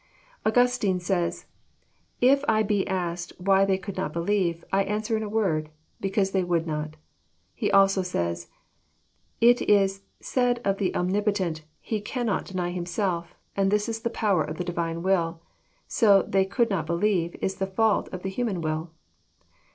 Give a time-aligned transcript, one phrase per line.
[0.47, 1.45] Augustine says:
[1.83, 6.31] '* If I be asked why they could not believe, I answer in a word, Because
[6.31, 6.95] they would not."—
[7.61, 8.47] He also says,"
[9.49, 14.43] It is said of the Omnipotent, He cannot deny Himself: and this is the power
[14.43, 15.39] of the Divine will.
[15.87, 18.89] So * they could not believe' is the fault of the human will."